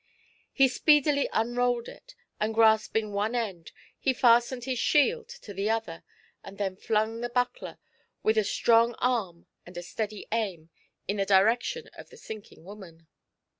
He 0.51 0.67
speedily 0.67 1.29
unrolled 1.31 1.87
it, 1.87 2.15
and 2.39 2.55
grasping 2.55 3.13
one 3.13 3.33
^nd, 3.33 3.69
he 3.99 4.13
fastened 4.13 4.63
his 4.63 4.79
shield 4.79 5.29
to 5.43 5.53
the 5.53 5.69
other, 5.69 6.03
and 6.43 6.57
then 6.57 6.75
flung 6.75 7.21
the 7.21 7.29
buckler, 7.29 7.77
with 8.23 8.35
a 8.39 8.43
strong 8.43 8.95
arm 8.97 9.45
and 9.63 9.77
a 9.77 9.83
steady 9.83 10.25
aim, 10.31 10.71
in 11.07 11.17
the 11.17 11.25
direction 11.27 11.87
of 11.93 12.09
the 12.09 12.17
sinking 12.17 12.63
woman. 12.65 13.05